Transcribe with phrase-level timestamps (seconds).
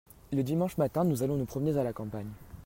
[0.33, 2.31] le dimanche matin nous allons nous promener à la campagne.